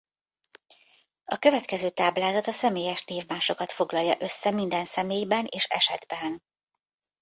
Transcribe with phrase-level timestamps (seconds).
[1.25, 6.43] A következő táblázat a személyes névmásokat foglalja össze minden személyben és esetben.